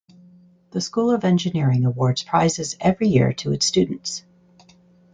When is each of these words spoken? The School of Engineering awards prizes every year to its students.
The 0.71 0.81
School 0.81 1.11
of 1.11 1.23
Engineering 1.23 1.85
awards 1.85 2.23
prizes 2.23 2.75
every 2.79 3.07
year 3.07 3.33
to 3.33 3.51
its 3.53 3.67
students. 3.67 4.23